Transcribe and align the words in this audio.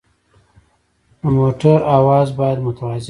د 1.21 1.23
موټر 1.37 1.79
اواز 1.97 2.27
باید 2.39 2.57
متوازن 2.65 2.97
وي. 2.97 2.99